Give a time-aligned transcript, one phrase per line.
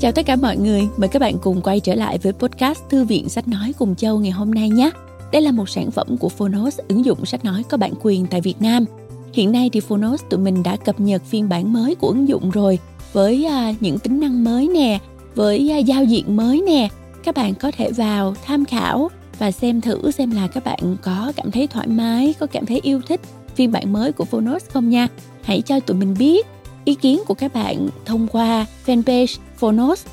[0.00, 3.04] Chào tất cả mọi người, mời các bạn cùng quay trở lại với podcast Thư
[3.04, 4.90] viện Sách Nói cùng Châu ngày hôm nay nhé.
[5.32, 8.40] Đây là một sản phẩm của Phonos, ứng dụng sách nói có bản quyền tại
[8.40, 8.84] Việt Nam.
[9.32, 12.50] Hiện nay thì Phonos tụi mình đã cập nhật phiên bản mới của ứng dụng
[12.50, 12.78] rồi
[13.12, 14.98] với à, những tính năng mới nè,
[15.34, 16.88] với à, giao diện mới nè.
[17.24, 21.32] Các bạn có thể vào tham khảo và xem thử xem là các bạn có
[21.36, 23.20] cảm thấy thoải mái, có cảm thấy yêu thích
[23.54, 25.08] phiên bản mới của Phonos không nha.
[25.42, 26.46] Hãy cho tụi mình biết
[26.84, 30.06] ý kiến của các bạn thông qua fanpage Phonos.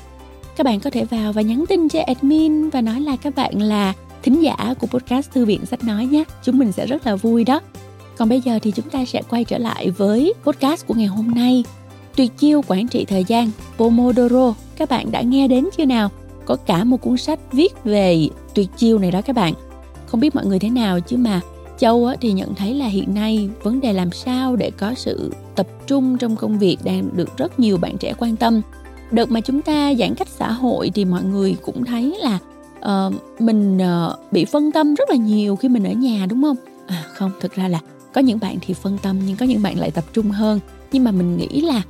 [0.56, 3.62] Các bạn có thể vào và nhắn tin cho admin và nói là các bạn
[3.62, 6.24] là thính giả của podcast Thư viện Sách Nói nhé.
[6.42, 7.60] Chúng mình sẽ rất là vui đó.
[8.16, 11.30] Còn bây giờ thì chúng ta sẽ quay trở lại với podcast của ngày hôm
[11.30, 11.64] nay.
[12.16, 14.54] Tuyệt chiêu quản trị thời gian, Pomodoro.
[14.76, 16.10] Các bạn đã nghe đến chưa nào?
[16.44, 19.54] Có cả một cuốn sách viết về tuyệt chiêu này đó các bạn.
[20.06, 21.40] Không biết mọi người thế nào chứ mà
[21.78, 25.66] Châu thì nhận thấy là hiện nay vấn đề làm sao để có sự tập
[25.86, 28.60] trung trong công việc đang được rất nhiều bạn trẻ quan tâm.
[29.10, 32.38] Đợt mà chúng ta giãn cách xã hội thì mọi người cũng thấy là
[32.78, 36.56] uh, mình uh, bị phân tâm rất là nhiều khi mình ở nhà đúng không?
[36.86, 37.80] À không, thực ra là
[38.12, 40.60] có những bạn thì phân tâm nhưng có những bạn lại tập trung hơn.
[40.92, 41.82] Nhưng mà mình nghĩ là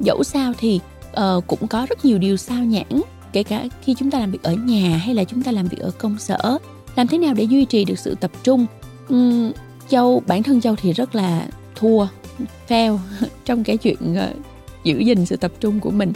[0.00, 3.00] dẫu sao thì uh, cũng có rất nhiều điều sao nhãn
[3.32, 5.78] kể cả khi chúng ta làm việc ở nhà hay là chúng ta làm việc
[5.80, 6.58] ở công sở
[6.96, 8.66] làm thế nào để duy trì được sự tập trung
[9.08, 9.52] um,
[9.88, 12.06] châu bản thân châu thì rất là thua
[12.68, 12.98] fail
[13.44, 14.36] trong cái chuyện uh,
[14.84, 16.12] giữ gìn sự tập trung của mình.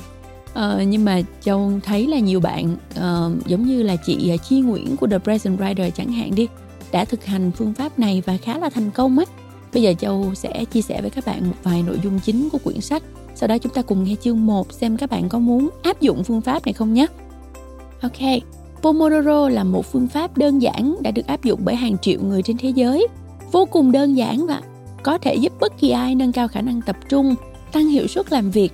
[0.53, 4.61] Uh, nhưng mà châu thấy là nhiều bạn uh, giống như là chị uh, chi
[4.61, 6.49] nguyễn của the present Rider chẳng hạn đi
[6.93, 9.25] đã thực hành phương pháp này và khá là thành công á.
[9.73, 12.59] Bây giờ châu sẽ chia sẻ với các bạn một vài nội dung chính của
[12.65, 13.03] quyển sách.
[13.35, 16.25] Sau đó chúng ta cùng nghe chương 1 xem các bạn có muốn áp dụng
[16.25, 17.07] phương pháp này không nhé.
[18.01, 18.58] Ok.
[18.83, 22.43] Pomodoro là một phương pháp đơn giản đã được áp dụng bởi hàng triệu người
[22.43, 23.07] trên thế giới.
[23.53, 24.63] Vô cùng đơn giản và
[25.03, 27.35] có thể giúp bất kỳ ai nâng cao khả năng tập trung,
[27.73, 28.73] tăng hiệu suất làm việc.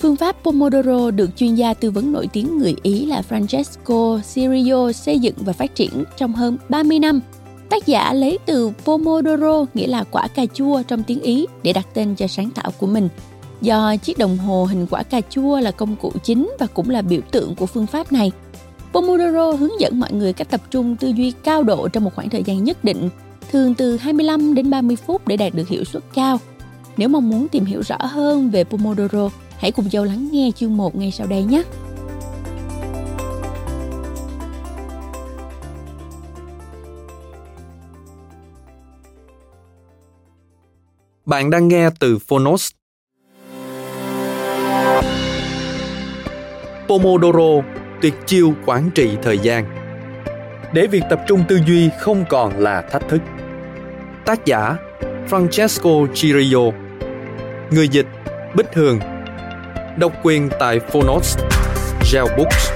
[0.00, 4.92] Phương pháp Pomodoro được chuyên gia tư vấn nổi tiếng người Ý là Francesco Cirillo
[4.92, 7.20] xây dựng và phát triển trong hơn 30 năm.
[7.68, 11.86] Tác giả lấy từ Pomodoro nghĩa là quả cà chua trong tiếng Ý để đặt
[11.94, 13.08] tên cho sáng tạo của mình.
[13.60, 17.02] Do chiếc đồng hồ hình quả cà chua là công cụ chính và cũng là
[17.02, 18.32] biểu tượng của phương pháp này–
[18.94, 22.30] Pomodoro hướng dẫn mọi người cách tập trung tư duy cao độ trong một khoảng
[22.30, 23.10] thời gian nhất định,
[23.50, 26.38] thường từ 25 đến 30 phút để đạt được hiệu suất cao.
[26.96, 29.28] Nếu mong muốn tìm hiểu rõ hơn về Pomodoro,
[29.58, 31.62] hãy cùng Châu lắng nghe chương 1 ngay sau đây nhé.
[41.26, 42.70] Bạn đang nghe từ Phonos.
[46.88, 47.62] Pomodoro
[48.04, 49.64] tuyệt chiêu quản trị thời gian.
[50.72, 53.20] Để việc tập trung tư duy không còn là thách thức.
[54.24, 54.76] Tác giả
[55.28, 56.58] francesco chirio
[57.70, 58.06] người dịch
[58.56, 58.98] bích hường.
[59.98, 61.38] Độc quyền tại phonos
[62.12, 62.70] gel books.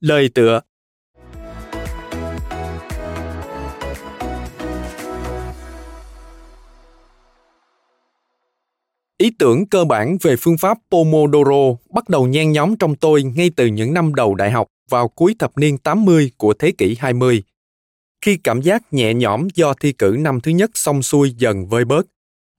[0.00, 0.60] Lời tựa
[9.22, 13.50] Ý tưởng cơ bản về phương pháp Pomodoro bắt đầu nhen nhóm trong tôi ngay
[13.56, 17.42] từ những năm đầu đại học vào cuối thập niên 80 của thế kỷ 20.
[18.20, 21.84] Khi cảm giác nhẹ nhõm do thi cử năm thứ nhất xong xuôi dần vơi
[21.84, 22.06] bớt,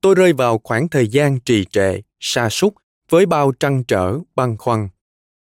[0.01, 2.73] tôi rơi vào khoảng thời gian trì trệ, sa sút
[3.09, 4.89] với bao trăn trở, băn khoăn.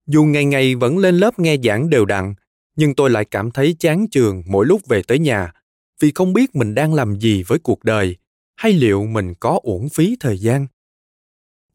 [0.07, 2.34] Dù ngày ngày vẫn lên lớp nghe giảng đều đặn,
[2.75, 5.53] nhưng tôi lại cảm thấy chán trường mỗi lúc về tới nhà
[6.00, 8.16] vì không biết mình đang làm gì với cuộc đời
[8.56, 10.67] hay liệu mình có uổng phí thời gian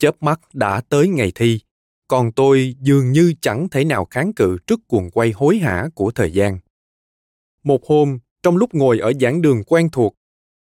[0.02, 1.60] chớp mắt đã tới ngày thi.
[2.08, 6.10] Còn tôi dường như chẳng thể nào kháng cự trước cuồng quay hối hả của
[6.10, 6.58] thời gian.
[7.64, 10.14] Một hôm, trong lúc ngồi ở giảng đường quen thuộc,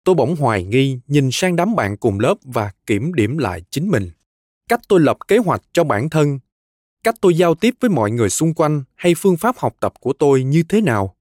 [0.05, 3.89] tôi bỗng hoài nghi nhìn sang đám bạn cùng lớp và kiểm điểm lại chính
[3.89, 4.11] mình.
[4.69, 6.39] Cách tôi lập kế hoạch cho bản thân,
[7.05, 10.13] cách tôi giao tiếp với mọi người xung quanh hay phương pháp học tập của
[10.13, 11.17] tôi như thế nào.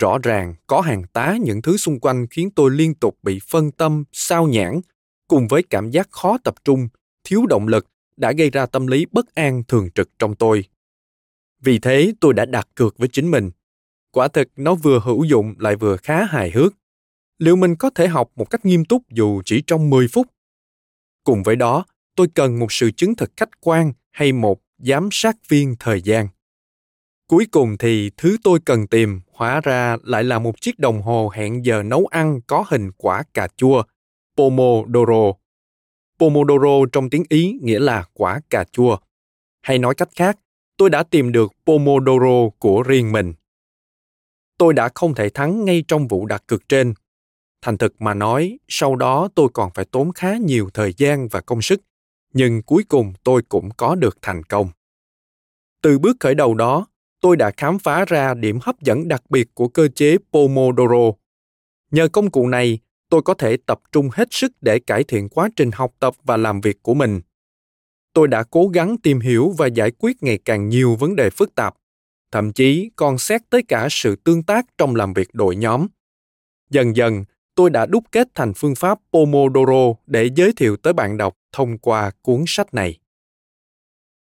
[0.00, 3.70] Rõ ràng có hàng tá những thứ xung quanh khiến tôi liên tục bị phân
[3.70, 4.80] tâm, sao nhãng,
[5.28, 6.88] cùng với cảm giác khó tập trung
[7.32, 7.86] thiếu động lực
[8.16, 10.64] đã gây ra tâm lý bất an thường trực trong tôi.
[11.60, 13.50] Vì thế tôi đã đặt cược với chính mình.
[14.10, 16.74] Quả thực nó vừa hữu dụng lại vừa khá hài hước.
[17.38, 20.26] Liệu mình có thể học một cách nghiêm túc dù chỉ trong 10 phút?
[21.24, 21.84] Cùng với đó,
[22.16, 26.28] tôi cần một sự chứng thực khách quan hay một giám sát viên thời gian.
[27.28, 31.30] Cuối cùng thì thứ tôi cần tìm hóa ra lại là một chiếc đồng hồ
[31.34, 33.82] hẹn giờ nấu ăn có hình quả cà chua,
[34.36, 35.41] Pomodoro
[36.22, 38.96] Pomodoro trong tiếng Ý nghĩa là quả cà chua.
[39.62, 40.38] Hay nói cách khác,
[40.76, 43.32] tôi đã tìm được Pomodoro của riêng mình.
[44.58, 46.94] tôi đã không thể thắng ngay trong vụ đặt cược trên.
[47.62, 51.40] Thành thực mà nói, sau đó tôi còn phải tốn khá nhiều thời gian và
[51.40, 51.80] công sức,
[52.34, 54.68] nhưng cuối cùng tôi cũng có được thành công.
[55.82, 56.86] Từ bước khởi đầu đó,
[57.20, 61.18] tôi đã khám phá ra điểm hấp dẫn đặc biệt của cơ chế Pomodoro.
[61.90, 62.78] Nhờ công cụ này,
[63.12, 66.36] tôi có thể tập trung hết sức để cải thiện quá trình học tập và
[66.36, 67.20] làm việc của mình.
[68.12, 71.54] Tôi đã cố gắng tìm hiểu và giải quyết ngày càng nhiều vấn đề phức
[71.54, 71.74] tạp,
[72.30, 75.86] thậm chí còn xét tới cả sự tương tác trong làm việc đội nhóm.
[76.70, 77.24] Dần dần,
[77.54, 81.78] tôi đã đúc kết thành phương pháp Pomodoro để giới thiệu tới bạn đọc thông
[81.78, 82.98] qua cuốn sách này.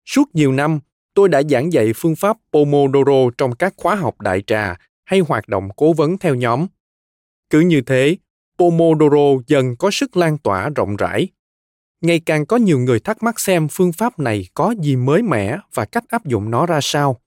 [0.04, 0.80] Suốt nhiều năm,
[1.14, 5.48] tôi đã giảng dạy phương pháp Pomodoro trong các khóa học đại trà hay hoạt
[5.48, 6.66] động cố vấn theo nhóm.
[7.50, 8.16] Cứ như thế,
[8.58, 11.29] Pomodoro dần có sức lan tỏa rộng rãi.
[12.00, 15.58] Ngày càng có nhiều người thắc mắc xem phương pháp này có gì mới mẻ
[15.75, 17.20] và cách áp dụng nó ra sao.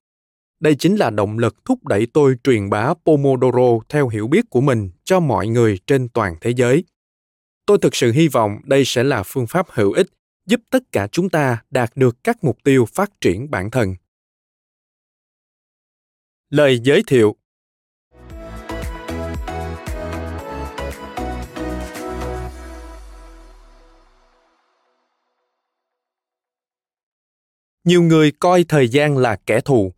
[0.59, 4.61] Đây chính là động lực thúc đẩy tôi truyền bá Pomodoro theo hiểu biết của
[4.61, 6.83] mình cho mọi người trên toàn thế giới.
[7.65, 10.07] Tôi thực sự hy vọng đây sẽ là phương pháp hữu ích,
[10.45, 13.95] giúp tất cả chúng ta đạt được các mục tiêu phát triển bản thân.
[16.49, 17.35] Lời giới thiệu
[27.89, 29.93] Nhiều người coi thời gian là kẻ thù.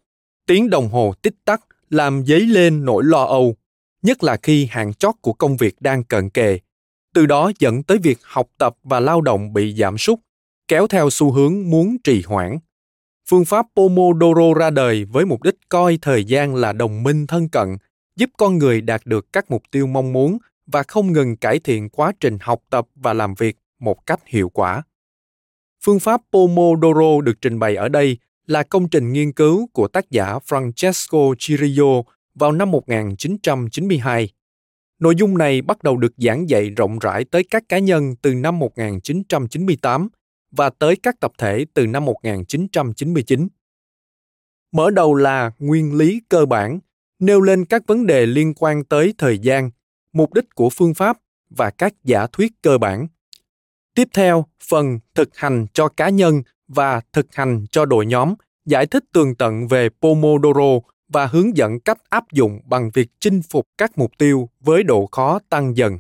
[0.47, 3.55] Tiếng đồng hồ tích tắc làm dấy lên nỗi lo âu,
[4.01, 6.59] nhất là khi hạn chót của công việc đang cận kề.
[7.13, 10.19] Từ đó dẫn tới việc học tập và lao động bị giảm sút,
[10.67, 12.57] kéo theo xu hướng muốn trì hoãn.
[13.29, 17.49] Phương pháp Pomodoro ra đời với mục đích coi thời gian là đồng minh thân
[17.49, 17.77] cận,
[18.15, 20.37] giúp con người đạt được các mục tiêu mong muốn
[20.67, 24.49] và không ngừng cải thiện quá trình học tập và làm việc một cách hiệu
[24.49, 24.83] quả.
[25.86, 28.18] Phương pháp Pomodoro được trình bày ở đây
[28.48, 32.01] là công trình nghiên cứu của tác giả Francesco Cirillo
[32.36, 34.30] vào năm 1992.
[35.00, 38.33] Nội dung này bắt đầu được giảng dạy rộng rãi tới các cá nhân từ
[38.33, 40.10] năm 1998
[40.51, 43.48] và tới các tập thể từ năm 1999.
[44.72, 46.80] Mở đầu là nguyên lý cơ bản,
[47.19, 49.72] nêu lên các vấn đề liên quan tới thời gian,
[50.13, 51.18] mục đích của phương pháp
[51.50, 53.07] và các giả thuyết cơ bản.
[53.93, 58.33] Tiếp theo, phần thực hành cho cá nhân và thực hành cho đội nhóm
[58.65, 63.41] giải thích tường tận về Pomodoro và hướng dẫn cách áp dụng bằng việc chinh
[63.49, 65.99] phục các mục tiêu với độ khó tăng dần.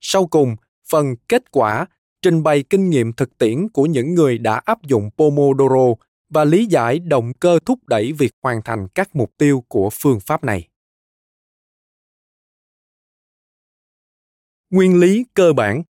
[0.00, 0.56] Sau cùng,
[0.88, 1.86] phần kết quả
[2.22, 6.66] trình bày kinh nghiệm thực tiễn của những người đã áp dụng Pomodoro và lý
[6.66, 10.68] giải động cơ thúc đẩy việc hoàn thành các mục tiêu của phương pháp này.
[14.70, 15.82] Nguyên lý cơ bản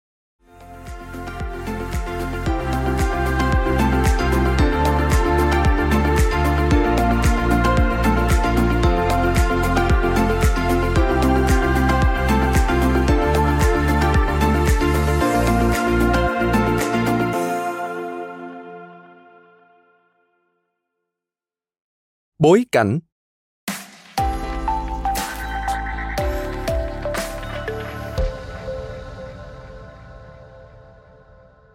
[22.39, 22.99] bối cảnh.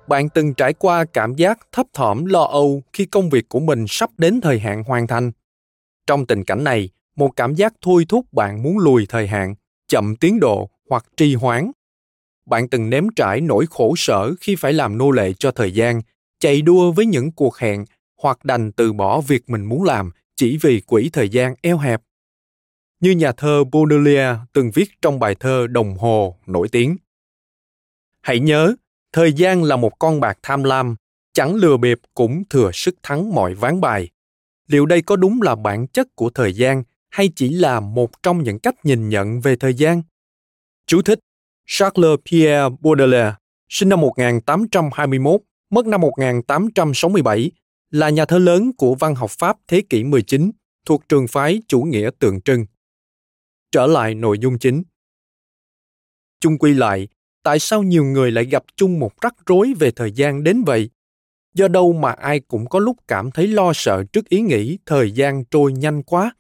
[0.08, 3.86] Bạn từng trải qua cảm giác thấp thỏm, lo âu khi công việc của mình
[3.88, 5.32] sắp đến thời hạn hoàn thành.
[6.08, 9.56] Trong tình cảnh này, một cảm giác thôi thúc bạn muốn lùi thời hạn,
[9.88, 11.72] chậm tiến độ hoặc trì hoãn.
[12.46, 16.02] Bạn từng nếm trải nỗi khổ sở khi phải làm nô lệ cho thời gian,
[16.40, 17.86] chạy đua với những cuộc hẹn
[18.22, 22.02] hoặc đành từ bỏ việc mình muốn làm chỉ vì quỹ thời gian eo hẹp.
[23.00, 26.98] Như nhà thơ Baudelaire từng viết trong bài thơ Đồng hồ nổi tiếng.
[28.22, 28.76] Hãy nhớ,
[29.14, 30.96] thời gian là một con bạc tham lam,
[31.34, 34.10] chẳng lừa bịp cũng thừa sức thắng mọi ván bài.
[34.68, 38.44] Liệu đây có đúng là bản chất của thời gian hay chỉ là một trong
[38.44, 40.02] những cách nhìn nhận về thời gian?
[40.88, 41.20] Chú thích
[41.68, 43.36] Charles Pierre Baudelaire,
[43.70, 47.52] sinh năm 1821, mất năm 1867,
[47.94, 50.52] là nhà thơ lớn của văn học Pháp thế kỷ 19,
[50.86, 52.66] thuộc trường phái chủ nghĩa tượng trưng.
[53.72, 54.84] Trở lại nội dung chính.
[56.40, 57.08] Chung quy lại,
[57.44, 60.90] tại sao nhiều người lại gặp chung một rắc rối về thời gian đến vậy?
[61.54, 65.12] Do đâu mà ai cũng có lúc cảm thấy lo sợ trước ý nghĩ thời
[65.12, 66.36] gian trôi nhanh quá?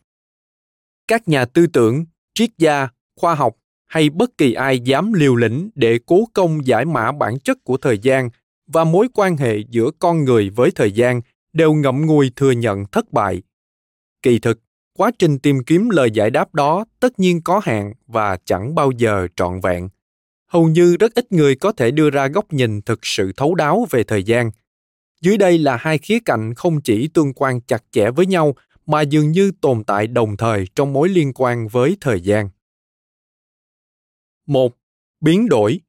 [1.07, 5.69] Các nhà tư tưởng, triết gia, khoa học hay bất kỳ ai dám liều lĩnh
[5.75, 8.29] để cố công giải mã bản chất của thời gian
[8.67, 11.21] và mối quan hệ giữa con người với thời gian
[11.53, 13.41] đều ngậm ngùi thừa nhận thất bại
[14.21, 14.59] kỳ thực
[14.97, 18.91] quá trình tìm kiếm lời giải đáp đó tất nhiên có hạn và chẳng bao
[18.91, 19.89] giờ trọn vẹn
[20.47, 23.87] hầu như rất ít người có thể đưa ra góc nhìn thực sự thấu đáo
[23.91, 24.51] về thời gian
[25.23, 28.55] dưới đây là hai khía cạnh không chỉ tương quan chặt chẽ với nhau
[28.85, 32.49] mà dường như tồn tại đồng thời trong mối liên quan với thời gian.
[34.45, 34.77] Một,
[35.21, 35.79] biến đổi.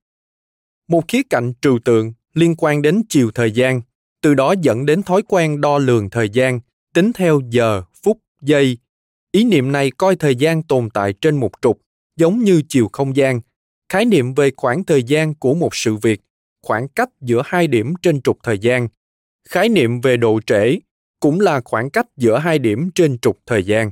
[0.89, 3.81] Một khía cạnh trừu tượng liên quan đến chiều thời gian,
[4.25, 6.61] từ đó dẫn đến thói quen đo lường thời gian,
[6.95, 8.79] tính theo giờ, phút, giây.
[9.33, 11.81] Ý niệm này coi thời gian tồn tại trên một trục,
[12.17, 13.41] giống như chiều không gian,
[13.89, 16.21] khái niệm về khoảng thời gian của một sự việc,
[16.63, 18.89] khoảng cách giữa hai điểm trên trục thời gian.
[19.49, 20.79] Khái niệm về độ trễ
[21.21, 23.91] cũng là khoảng cách giữa hai điểm trên trục thời gian.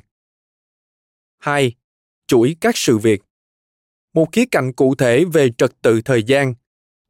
[1.39, 1.73] 2.
[2.27, 3.23] Chuỗi các sự việc.
[4.15, 6.55] Một khía cạnh cụ thể về trật tự thời gian.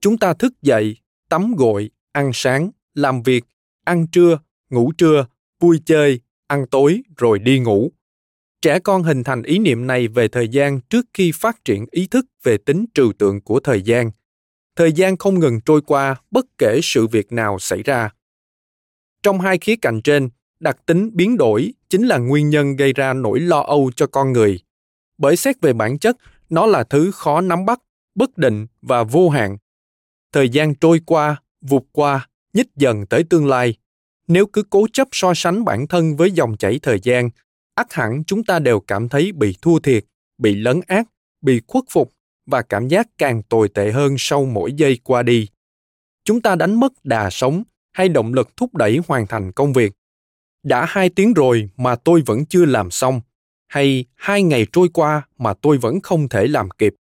[0.01, 0.97] Chúng ta thức dậy,
[1.29, 3.45] tắm gội, ăn sáng, làm việc,
[3.85, 4.39] ăn trưa,
[4.71, 5.27] ngủ trưa,
[5.61, 7.93] vui chơi, ăn tối rồi đi ngủ.
[8.63, 12.07] Trẻ con hình thành ý niệm này về thời gian trước khi phát triển ý
[12.07, 14.11] thức về tính trừu tượng của thời gian.
[14.77, 18.11] Thời gian không ngừng trôi qua bất kể sự việc nào xảy ra.
[19.23, 20.31] Trong hai khía cạnh trên,
[20.61, 24.33] đặc tính biến đổi chính là nguyên nhân gây ra nỗi lo âu cho con
[24.33, 24.61] người.
[25.19, 26.17] Bởi xét về bản chất,
[26.51, 27.83] nó là thứ khó nắm bắt,
[28.15, 29.59] bất định và vô hạn.
[30.33, 33.75] Thời gian trôi qua, vụt qua, nhích dần tới tương lai.
[34.29, 37.31] Nếu cứ cố chấp so sánh bản thân với dòng chảy thời gian,
[37.75, 40.05] ắt hẳn chúng ta đều cảm thấy bị thua thiệt,
[40.39, 41.07] bị lấn át,
[41.41, 42.13] bị khuất phục
[42.47, 45.49] và cảm giác càng tồi tệ hơn sau mỗi giây qua đi.
[46.25, 49.93] Chúng ta đánh mất đà sống hay động lực thúc đẩy hoàn thành công việc.
[50.63, 53.21] Đã hai tiếng rồi mà tôi vẫn chưa làm xong,
[53.69, 56.95] hay hai ngày trôi qua mà tôi vẫn không thể làm kịp.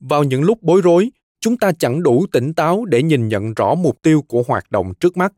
[0.00, 1.10] Vào những lúc bối rối,
[1.44, 4.92] chúng ta chẳng đủ tỉnh táo để nhìn nhận rõ mục tiêu của hoạt động
[5.00, 5.32] trước mắt.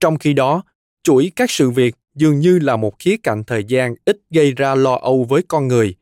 [0.00, 0.62] Trong khi đó,
[1.02, 4.74] chuỗi các sự việc dường như là một khía cạnh thời gian ít gây ra
[4.74, 5.94] lo âu với con người.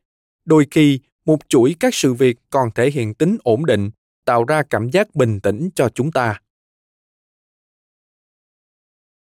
[0.45, 3.91] Đôi khi, một chuỗi các sự việc còn thể hiện tính ổn định,
[4.25, 6.41] tạo ra cảm giác bình tĩnh cho chúng ta.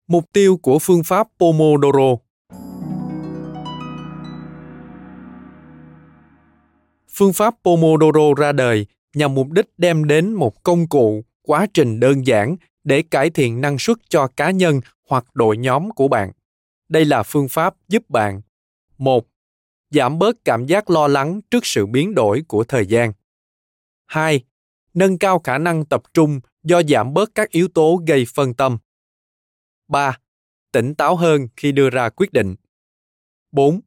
[0.07, 2.15] Mục tiêu của phương pháp Pomodoro
[7.09, 8.85] Phương pháp Pomodoro ra đời
[9.15, 13.61] nhằm mục đích đem đến một công cụ, quá trình đơn giản để cải thiện
[13.61, 16.31] năng suất cho cá nhân hoặc đội nhóm của bạn.
[16.89, 18.41] Đây là phương pháp giúp bạn
[18.97, 19.27] một
[19.89, 23.13] Giảm bớt cảm giác lo lắng trước sự biến đổi của thời gian.
[24.05, 24.43] hai,
[24.93, 28.77] Nâng cao khả năng tập trung do giảm bớt các yếu tố gây phân tâm.
[29.87, 30.19] 3.
[30.71, 32.55] Tỉnh táo hơn khi đưa ra quyết định.
[33.51, 33.81] 4.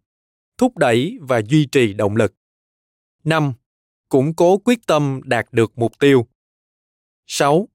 [0.59, 2.35] Thúc đẩy và duy trì động lực.
[3.25, 3.53] 5.
[4.09, 6.27] Củng cố quyết tâm đạt được mục tiêu.
[7.27, 7.69] 6.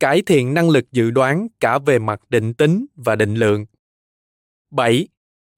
[0.00, 3.66] Cải thiện năng lực dự đoán cả về mặt định tính và định lượng.
[4.70, 5.08] 7.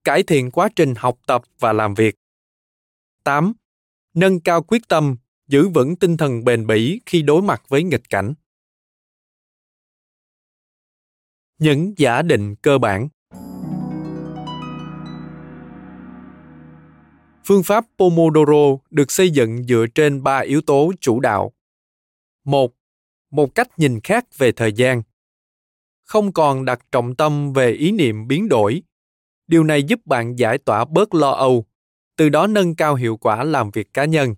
[0.05, 2.15] Cải thiện quá trình học tập và làm việc.
[3.25, 3.53] 8.
[4.15, 8.09] Nâng cao quyết tâm, giữ vững tinh thần bền bỉ khi đối mặt với nghịch
[8.09, 8.35] cảnh.
[11.59, 13.09] Những giả định cơ bản
[17.51, 21.53] Phương pháp Pomodoro được xây dựng dựa trên ba yếu tố chủ đạo.
[22.45, 22.73] Một,
[23.31, 25.03] một cách nhìn khác về thời gian.
[26.05, 28.83] Không còn đặt trọng tâm về ý niệm biến đổi.
[29.47, 31.67] Điều này giúp bạn giải tỏa bớt lo âu,
[32.17, 34.35] từ đó nâng cao hiệu quả làm việc cá nhân.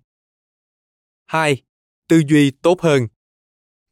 [1.26, 1.62] 2.
[2.08, 3.08] Tư duy tốt hơn.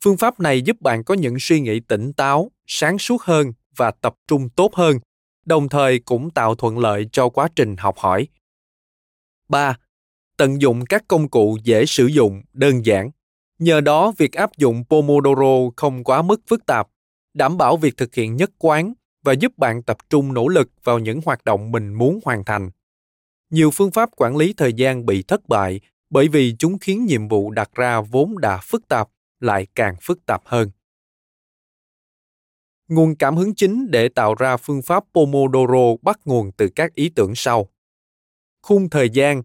[0.05, 3.91] Phương pháp này giúp bạn có những suy nghĩ tỉnh táo, sáng suốt hơn và
[3.91, 4.99] tập trung tốt hơn,
[5.47, 8.29] đồng thời cũng tạo thuận lợi cho quá trình học hỏi.
[9.51, 9.79] 3.
[10.37, 13.11] Tận dụng các công cụ dễ sử dụng, đơn giản.
[13.59, 16.89] Nhờ đó, việc áp dụng Pomodoro không quá mức phức tạp,
[17.35, 18.93] đảm bảo việc thực hiện nhất quán
[19.25, 22.71] và giúp bạn tập trung nỗ lực vào những hoạt động mình muốn hoàn thành.
[23.51, 25.81] Nhiều phương pháp quản lý thời gian bị thất bại
[26.11, 29.09] bởi vì chúng khiến nhiệm vụ đặt ra vốn đã phức tạp
[29.41, 30.71] lại càng phức tạp hơn.
[32.89, 37.09] Nguồn cảm hứng chính để tạo ra phương pháp Pomodoro bắt nguồn từ các ý
[37.09, 37.69] tưởng sau
[38.63, 39.43] khung thời gian,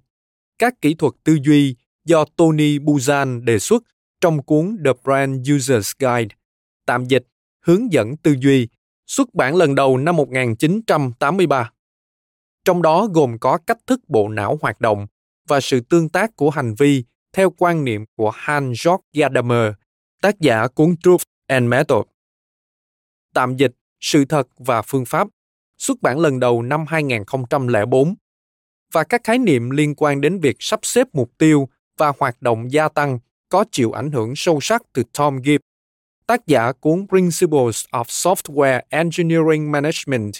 [0.59, 3.83] các kỹ thuật tư duy do Tony Buzan đề xuất
[4.21, 6.35] trong cuốn The Brand User's Guide,
[6.85, 7.23] tạm dịch
[7.61, 8.67] Hướng dẫn tư duy,
[9.07, 11.71] xuất bản lần đầu năm 1983.
[12.65, 15.07] Trong đó gồm có cách thức bộ não hoạt động
[15.47, 17.03] và sự tương tác của hành vi
[17.33, 19.73] theo quan niệm của Hans-Georg Gadamer,
[20.21, 22.03] tác giả cuốn Truth and Method.
[23.33, 23.71] Tạm dịch
[24.07, 25.27] Sự thật và phương pháp,
[25.77, 28.15] xuất bản lần đầu năm 2004
[28.91, 32.71] và các khái niệm liên quan đến việc sắp xếp mục tiêu và hoạt động
[32.71, 35.61] gia tăng có chịu ảnh hưởng sâu sắc từ Tom Gibb,
[36.27, 40.33] tác giả cuốn Principles of Software Engineering Management,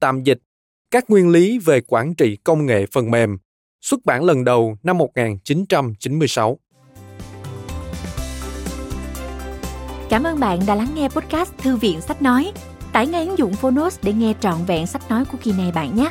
[0.00, 0.38] tạm dịch
[0.90, 3.38] các nguyên lý về quản trị công nghệ phần mềm,
[3.80, 6.58] xuất bản lần đầu năm 1996.
[10.10, 12.52] Cảm ơn bạn đã lắng nghe podcast Thư viện Sách Nói.
[12.92, 15.96] Tải ngay ứng dụng Phonos để nghe trọn vẹn sách nói của kỳ này bạn
[15.96, 16.10] nhé.